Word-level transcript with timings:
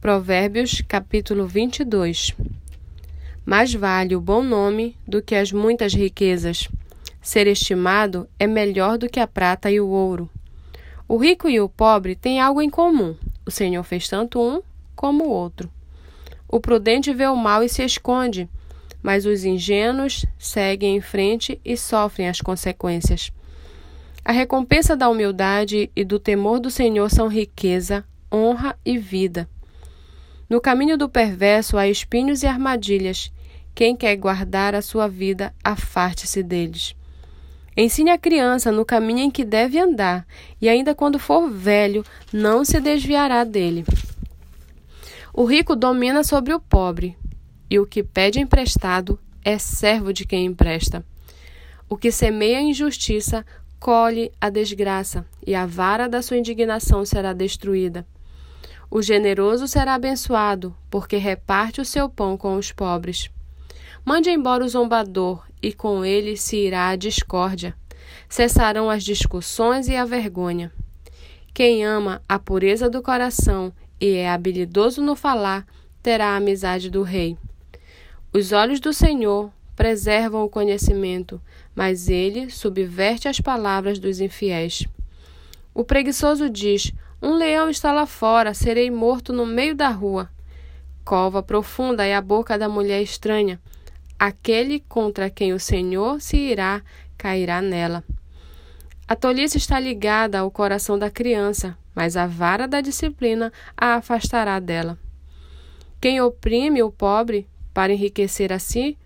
Provérbios, 0.00 0.82
capítulo 0.88 1.46
22. 1.46 2.34
Mais 3.44 3.74
vale 3.74 4.16
o 4.16 4.20
bom 4.20 4.42
nome 4.42 4.96
do 5.06 5.20
que 5.20 5.34
as 5.34 5.52
muitas 5.52 5.92
riquezas. 5.92 6.70
Ser 7.20 7.46
estimado 7.46 8.26
é 8.38 8.46
melhor 8.46 8.96
do 8.96 9.10
que 9.10 9.20
a 9.20 9.26
prata 9.26 9.70
e 9.70 9.78
o 9.78 9.88
ouro. 9.88 10.26
O 11.06 11.18
rico 11.18 11.50
e 11.50 11.60
o 11.60 11.68
pobre 11.68 12.16
têm 12.16 12.40
algo 12.40 12.62
em 12.62 12.70
comum. 12.70 13.14
O 13.44 13.50
Senhor 13.50 13.82
fez 13.82 14.08
tanto 14.08 14.40
um 14.40 14.62
como 14.96 15.24
o 15.24 15.28
outro. 15.28 15.70
O 16.48 16.58
prudente 16.58 17.12
vê 17.12 17.26
o 17.26 17.36
mal 17.36 17.62
e 17.62 17.68
se 17.68 17.84
esconde, 17.84 18.48
mas 19.02 19.26
os 19.26 19.44
ingênuos 19.44 20.24
seguem 20.38 20.96
em 20.96 21.02
frente 21.02 21.60
e 21.62 21.76
sofrem 21.76 22.26
as 22.26 22.40
consequências. 22.40 23.30
A 24.24 24.32
recompensa 24.32 24.96
da 24.96 25.10
humildade 25.10 25.90
e 25.94 26.06
do 26.06 26.18
temor 26.18 26.58
do 26.58 26.70
Senhor 26.70 27.10
são 27.10 27.28
riqueza, 27.28 28.02
honra 28.32 28.74
e 28.82 28.96
vida. 28.96 29.46
No 30.50 30.60
caminho 30.60 30.98
do 30.98 31.08
perverso 31.08 31.78
há 31.78 31.86
espinhos 31.86 32.42
e 32.42 32.46
armadilhas. 32.48 33.32
Quem 33.72 33.94
quer 33.94 34.16
guardar 34.16 34.74
a 34.74 34.82
sua 34.82 35.06
vida, 35.06 35.54
afarte-se 35.62 36.42
deles. 36.42 36.96
Ensine 37.76 38.10
a 38.10 38.18
criança 38.18 38.72
no 38.72 38.84
caminho 38.84 39.20
em 39.20 39.30
que 39.30 39.44
deve 39.44 39.78
andar, 39.78 40.26
e 40.60 40.68
ainda 40.68 40.92
quando 40.92 41.20
for 41.20 41.48
velho, 41.48 42.04
não 42.32 42.64
se 42.64 42.80
desviará 42.80 43.44
dele. 43.44 43.84
O 45.32 45.44
rico 45.44 45.76
domina 45.76 46.24
sobre 46.24 46.52
o 46.52 46.58
pobre, 46.58 47.16
e 47.70 47.78
o 47.78 47.86
que 47.86 48.02
pede 48.02 48.40
emprestado 48.40 49.20
é 49.44 49.56
servo 49.56 50.12
de 50.12 50.26
quem 50.26 50.46
empresta. 50.46 51.04
O 51.88 51.96
que 51.96 52.10
semeia 52.10 52.58
a 52.58 52.62
injustiça 52.62 53.46
colhe 53.78 54.32
a 54.40 54.50
desgraça, 54.50 55.24
e 55.46 55.54
a 55.54 55.64
vara 55.64 56.08
da 56.08 56.20
sua 56.20 56.38
indignação 56.38 57.04
será 57.04 57.32
destruída. 57.32 58.04
O 58.90 59.00
generoso 59.00 59.68
será 59.68 59.94
abençoado, 59.94 60.74
porque 60.90 61.16
reparte 61.16 61.80
o 61.80 61.84
seu 61.84 62.08
pão 62.08 62.36
com 62.36 62.56
os 62.56 62.72
pobres. 62.72 63.30
Mande 64.04 64.30
embora 64.30 64.64
o 64.64 64.68
zombador, 64.68 65.46
e 65.62 65.72
com 65.72 66.04
ele 66.04 66.36
se 66.36 66.56
irá 66.56 66.88
a 66.88 66.96
discórdia. 66.96 67.74
Cessarão 68.28 68.90
as 68.90 69.04
discussões 69.04 69.86
e 69.86 69.94
a 69.94 70.04
vergonha. 70.04 70.72
Quem 71.54 71.84
ama 71.84 72.20
a 72.28 72.38
pureza 72.38 72.90
do 72.90 73.00
coração 73.00 73.72
e 74.00 74.14
é 74.14 74.30
habilidoso 74.30 75.02
no 75.02 75.14
falar, 75.14 75.66
terá 76.02 76.28
a 76.28 76.36
amizade 76.36 76.90
do 76.90 77.02
rei. 77.02 77.36
Os 78.32 78.50
olhos 78.50 78.80
do 78.80 78.92
Senhor 78.92 79.52
preservam 79.76 80.44
o 80.44 80.48
conhecimento, 80.48 81.40
mas 81.74 82.08
ele 82.08 82.50
subverte 82.50 83.28
as 83.28 83.40
palavras 83.40 83.98
dos 83.98 84.20
infiéis. 84.20 84.84
O 85.74 85.84
preguiçoso 85.84 86.48
diz: 86.48 86.92
um 87.22 87.34
leão 87.34 87.68
está 87.68 87.92
lá 87.92 88.06
fora, 88.06 88.54
serei 88.54 88.90
morto 88.90 89.30
no 89.30 89.44
meio 89.44 89.74
da 89.74 89.88
rua. 89.90 90.30
Cova 91.04 91.42
profunda 91.42 92.06
é 92.06 92.14
a 92.14 92.20
boca 92.20 92.56
da 92.56 92.68
mulher 92.68 93.02
estranha. 93.02 93.60
Aquele 94.18 94.80
contra 94.80 95.28
quem 95.28 95.52
o 95.52 95.60
Senhor 95.60 96.20
se 96.20 96.36
irá, 96.38 96.82
cairá 97.18 97.60
nela. 97.60 98.02
A 99.06 99.14
tolice 99.14 99.58
está 99.58 99.78
ligada 99.78 100.38
ao 100.38 100.50
coração 100.50 100.98
da 100.98 101.10
criança, 101.10 101.76
mas 101.94 102.16
a 102.16 102.26
vara 102.26 102.66
da 102.66 102.80
disciplina 102.80 103.52
a 103.76 103.96
afastará 103.96 104.58
dela. 104.58 104.98
Quem 106.00 106.22
oprime 106.22 106.82
o 106.82 106.90
pobre 106.90 107.46
para 107.74 107.92
enriquecer 107.92 108.50
a 108.50 108.58
si, 108.58 108.96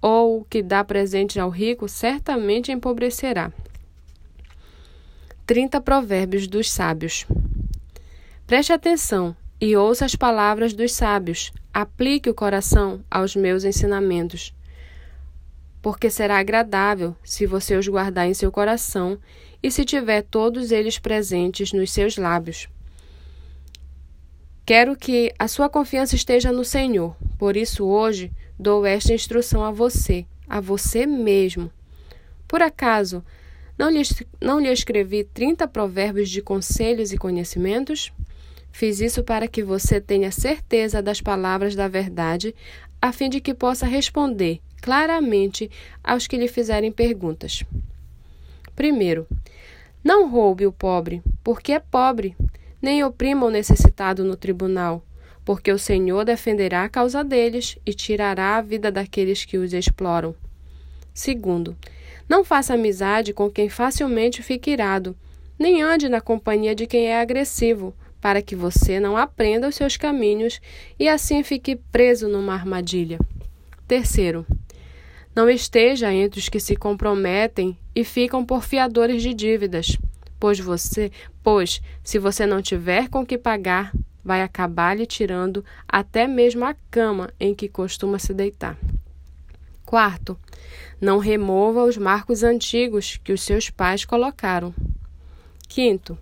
ou 0.00 0.40
o 0.40 0.44
que 0.44 0.62
dá 0.62 0.82
presente 0.82 1.38
ao 1.38 1.50
rico, 1.50 1.86
certamente 1.86 2.72
empobrecerá. 2.72 3.52
30 5.44 5.80
Provérbios 5.80 6.46
dos 6.46 6.70
Sábios 6.70 7.26
Preste 8.48 8.72
atenção 8.72 9.36
e 9.60 9.76
ouça 9.76 10.06
as 10.06 10.14
palavras 10.14 10.72
dos 10.72 10.92
sábios. 10.92 11.52
Aplique 11.70 12.30
o 12.30 12.34
coração 12.34 13.04
aos 13.10 13.36
meus 13.36 13.62
ensinamentos. 13.62 14.54
Porque 15.82 16.08
será 16.08 16.38
agradável 16.38 17.14
se 17.22 17.44
você 17.44 17.76
os 17.76 17.86
guardar 17.86 18.26
em 18.26 18.32
seu 18.32 18.50
coração 18.50 19.18
e 19.62 19.70
se 19.70 19.84
tiver 19.84 20.22
todos 20.22 20.70
eles 20.70 20.98
presentes 20.98 21.74
nos 21.74 21.92
seus 21.92 22.16
lábios. 22.16 22.70
Quero 24.64 24.96
que 24.96 25.30
a 25.38 25.46
sua 25.46 25.68
confiança 25.68 26.16
esteja 26.16 26.50
no 26.50 26.64
Senhor. 26.64 27.14
Por 27.36 27.54
isso, 27.54 27.84
hoje, 27.84 28.32
dou 28.58 28.86
esta 28.86 29.12
instrução 29.12 29.62
a 29.62 29.70
você, 29.70 30.24
a 30.48 30.58
você 30.58 31.04
mesmo. 31.04 31.70
Por 32.48 32.62
acaso, 32.62 33.22
não 33.78 33.90
lhe, 33.90 34.00
não 34.40 34.58
lhe 34.58 34.72
escrevi 34.72 35.22
30 35.22 35.68
provérbios 35.68 36.30
de 36.30 36.40
conselhos 36.40 37.12
e 37.12 37.18
conhecimentos? 37.18 38.10
Fiz 38.72 39.00
isso 39.00 39.22
para 39.22 39.48
que 39.48 39.62
você 39.62 40.00
tenha 40.00 40.30
certeza 40.30 41.02
das 41.02 41.20
palavras 41.20 41.74
da 41.74 41.88
verdade, 41.88 42.54
a 43.00 43.12
fim 43.12 43.28
de 43.28 43.40
que 43.40 43.54
possa 43.54 43.86
responder 43.86 44.60
claramente 44.80 45.70
aos 46.02 46.26
que 46.26 46.36
lhe 46.36 46.48
fizerem 46.48 46.92
perguntas. 46.92 47.64
Primeiro, 48.74 49.26
não 50.02 50.30
roube 50.30 50.66
o 50.66 50.72
pobre, 50.72 51.20
porque 51.42 51.72
é 51.72 51.80
pobre, 51.80 52.36
nem 52.80 53.02
oprima 53.02 53.44
o 53.46 53.50
necessitado 53.50 54.24
no 54.24 54.36
tribunal, 54.36 55.02
porque 55.44 55.72
o 55.72 55.78
Senhor 55.78 56.24
defenderá 56.24 56.84
a 56.84 56.88
causa 56.88 57.24
deles 57.24 57.76
e 57.84 57.92
tirará 57.92 58.56
a 58.56 58.62
vida 58.62 58.92
daqueles 58.92 59.44
que 59.44 59.58
os 59.58 59.72
exploram. 59.72 60.34
Segundo, 61.12 61.76
não 62.28 62.44
faça 62.44 62.74
amizade 62.74 63.32
com 63.32 63.50
quem 63.50 63.68
facilmente 63.68 64.42
fica 64.42 64.70
irado, 64.70 65.16
nem 65.58 65.82
ande 65.82 66.08
na 66.08 66.20
companhia 66.20 66.74
de 66.74 66.86
quem 66.86 67.06
é 67.06 67.20
agressivo, 67.20 67.92
para 68.20 68.42
que 68.42 68.56
você 68.56 68.98
não 68.98 69.16
aprenda 69.16 69.68
os 69.68 69.74
seus 69.74 69.96
caminhos 69.96 70.60
e 70.98 71.08
assim 71.08 71.42
fique 71.42 71.76
preso 71.76 72.28
numa 72.28 72.54
armadilha. 72.54 73.18
Terceiro, 73.86 74.46
não 75.34 75.48
esteja 75.48 76.12
entre 76.12 76.40
os 76.40 76.48
que 76.48 76.60
se 76.60 76.76
comprometem 76.76 77.76
e 77.94 78.04
ficam 78.04 78.44
por 78.44 78.64
fiadores 78.64 79.22
de 79.22 79.32
dívidas, 79.32 79.96
pois 80.38 80.58
você, 80.58 81.10
pois 81.42 81.80
se 82.02 82.18
você 82.18 82.44
não 82.44 82.60
tiver 82.60 83.08
com 83.08 83.24
que 83.24 83.38
pagar, 83.38 83.92
vai 84.24 84.42
acabar 84.42 84.96
lhe 84.96 85.06
tirando 85.06 85.64
até 85.88 86.26
mesmo 86.26 86.64
a 86.64 86.74
cama 86.90 87.32
em 87.38 87.54
que 87.54 87.68
costuma 87.68 88.18
se 88.18 88.34
deitar. 88.34 88.76
Quarto, 89.86 90.38
não 91.00 91.18
remova 91.18 91.84
os 91.84 91.96
marcos 91.96 92.42
antigos 92.42 93.18
que 93.22 93.32
os 93.32 93.40
seus 93.40 93.70
pais 93.70 94.04
colocaram. 94.04 94.74
Quinto, 95.66 96.18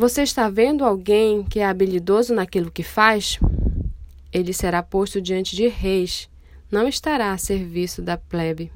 você 0.00 0.22
está 0.22 0.48
vendo 0.48 0.82
alguém 0.82 1.44
que 1.44 1.60
é 1.60 1.66
habilidoso 1.66 2.34
naquilo 2.34 2.70
que 2.70 2.82
faz? 2.82 3.38
Ele 4.32 4.50
será 4.50 4.82
posto 4.82 5.20
diante 5.20 5.54
de 5.54 5.68
reis, 5.68 6.26
não 6.72 6.88
estará 6.88 7.32
a 7.32 7.36
serviço 7.36 8.00
da 8.00 8.16
plebe. 8.16 8.72